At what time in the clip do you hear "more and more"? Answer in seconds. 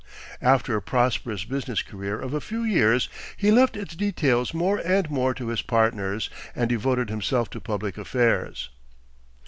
4.51-5.35